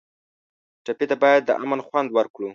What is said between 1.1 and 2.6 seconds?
باید د امن خوند ورکړو.